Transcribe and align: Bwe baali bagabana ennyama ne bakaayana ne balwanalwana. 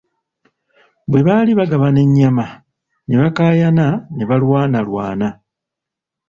Bwe 1.09 1.21
baali 1.27 1.51
bagabana 1.59 1.99
ennyama 2.05 2.45
ne 3.05 3.15
bakaayana 3.21 3.85
ne 4.15 4.23
balwanalwana. 4.29 5.27